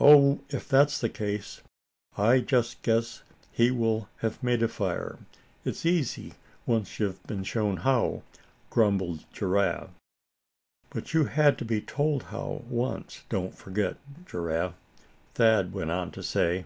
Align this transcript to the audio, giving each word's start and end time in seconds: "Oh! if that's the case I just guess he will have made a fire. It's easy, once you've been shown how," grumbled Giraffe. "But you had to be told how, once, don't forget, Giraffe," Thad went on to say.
"Oh! 0.00 0.40
if 0.48 0.66
that's 0.66 0.98
the 0.98 1.10
case 1.10 1.60
I 2.16 2.40
just 2.40 2.80
guess 2.80 3.20
he 3.52 3.70
will 3.70 4.08
have 4.22 4.42
made 4.42 4.62
a 4.62 4.66
fire. 4.66 5.18
It's 5.62 5.84
easy, 5.84 6.32
once 6.64 6.98
you've 6.98 7.22
been 7.26 7.44
shown 7.44 7.76
how," 7.76 8.22
grumbled 8.70 9.26
Giraffe. 9.30 9.90
"But 10.88 11.12
you 11.12 11.26
had 11.26 11.58
to 11.58 11.66
be 11.66 11.82
told 11.82 12.22
how, 12.32 12.62
once, 12.70 13.24
don't 13.28 13.54
forget, 13.54 13.98
Giraffe," 14.24 14.72
Thad 15.34 15.74
went 15.74 15.90
on 15.90 16.12
to 16.12 16.22
say. 16.22 16.64